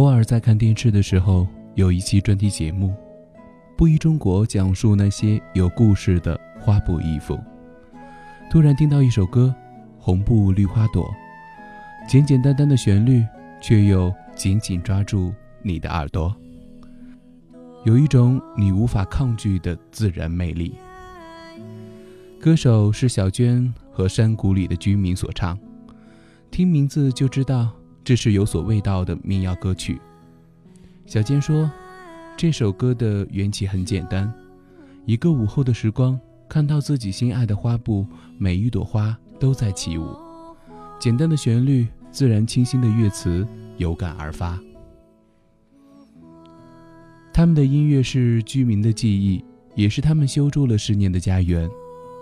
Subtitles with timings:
[0.00, 2.94] 偶尔在看电视的时候，有一期专题节目，
[3.76, 7.38] 不一中国讲述那些有故事的花布衣服。
[8.50, 9.54] 突然听到一首歌，
[10.02, 11.04] 《红布绿花朵》，
[12.10, 13.22] 简简单单的旋律，
[13.60, 16.34] 却又紧紧抓住你的耳朵，
[17.84, 20.74] 有一种你无法抗拒的自然魅力。
[22.40, 25.58] 歌手是小娟和山谷里的居民所唱，
[26.50, 27.70] 听名字就知道
[28.10, 30.00] 这是有所味道的民谣歌曲。
[31.06, 31.70] 小坚说，
[32.36, 34.28] 这首歌的缘起很简单，
[35.06, 36.18] 一个午后的时光。
[36.48, 38.04] 看到自己心爱的花布，
[38.36, 40.16] 每一朵花都在起舞。
[40.98, 43.46] 简单的旋律，自然清新的乐词，
[43.76, 44.58] 有感而发。
[47.32, 49.44] 他们的音乐是居民的记忆，
[49.76, 51.70] 也是他们修筑了十年的家园。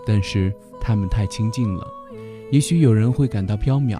[0.05, 1.83] 但是他们太亲近了，
[2.51, 3.99] 也许有人会感到飘渺。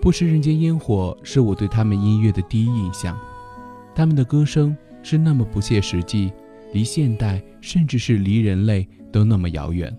[0.00, 3.18] 不食人间烟火，是我对他们音乐的第一印象。
[3.94, 6.32] 他们的歌声是那么不切实际，
[6.72, 8.88] 离现代，甚至是离人类。
[9.12, 9.92] 都那么遥远，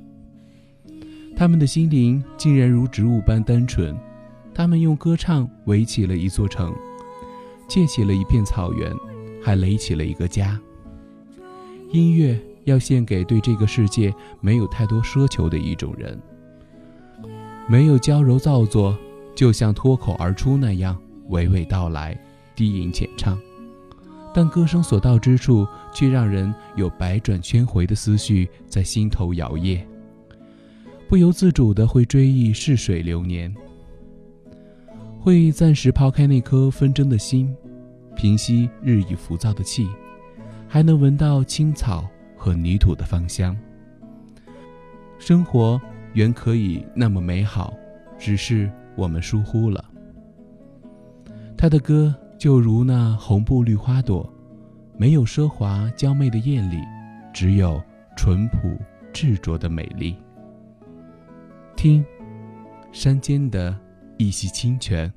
[1.36, 3.94] 他们的心灵竟然如植物般单纯。
[4.54, 6.74] 他们用歌唱围起了一座城，
[7.68, 8.90] 建起了一片草原，
[9.44, 10.58] 还垒起了一个家。
[11.92, 16.18] 音乐要献给对这个世界没有太多奢求的一种人，
[17.68, 18.98] 没有娇柔造作，
[19.42, 20.96] 就像脱口而出那样
[21.30, 22.16] 娓娓道来，
[22.56, 23.36] 低吟浅唱。
[24.32, 29.82] 但歌声所到之处，却让人有百转千回的思绪在心头摇曳，
[31.10, 33.52] 不由自主的会追忆逝水流年，
[35.20, 37.52] 会暂时抛开那颗纷争的心，
[38.16, 39.90] 平息日益浮躁的气，
[40.68, 43.58] 还能闻到青草和泥土的芳香。
[45.18, 45.82] 生活
[46.14, 47.74] 原可以那么美好，
[48.20, 49.84] 只是我们疏忽了。
[51.58, 52.14] 他的歌。
[52.42, 54.28] 就如那红布绿花朵，
[54.98, 56.82] 没有奢华娇媚的艳丽，
[57.32, 57.80] 只有
[58.18, 58.76] 淳朴
[59.14, 60.16] 执着的美丽。
[61.76, 62.04] 听，
[62.92, 63.78] 山间的
[64.18, 65.14] 一溪清泉。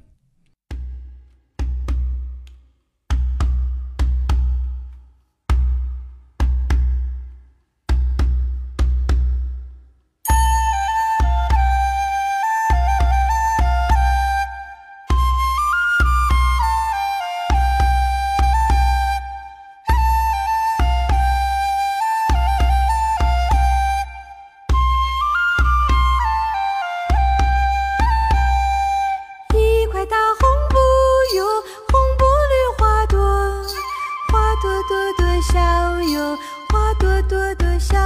[37.29, 37.99] 朵朵笑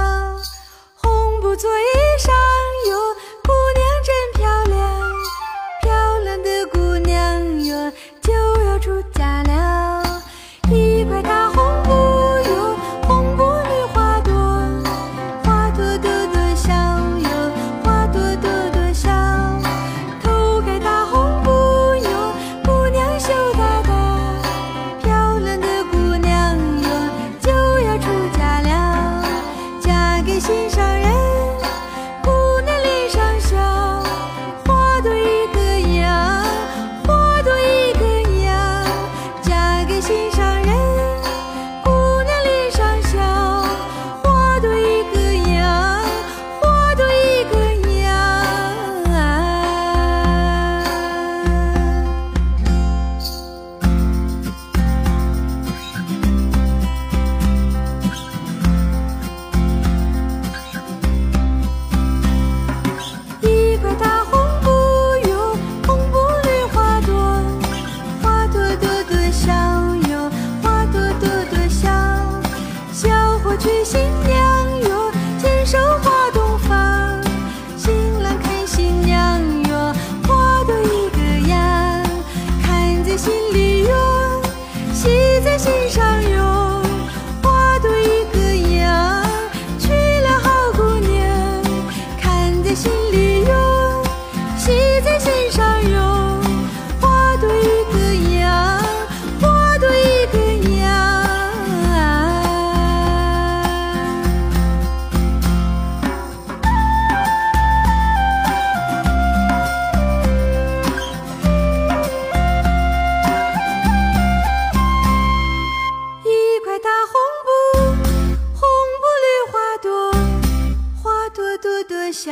[121.61, 122.31] 朵朵小，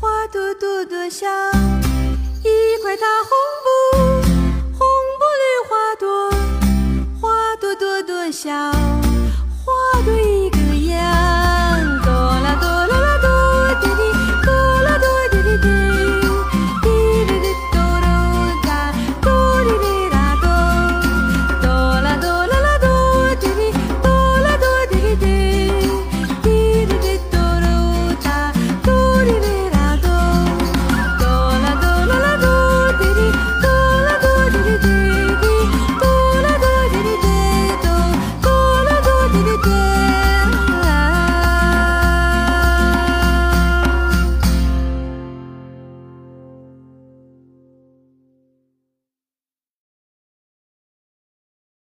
[0.00, 1.26] 花朵朵朵小，
[2.42, 3.30] 一块大红
[3.64, 3.68] 布，
[4.76, 4.88] 红
[5.18, 6.30] 布绿花朵，
[7.20, 8.50] 花朵朵朵小，
[9.64, 10.37] 花朵。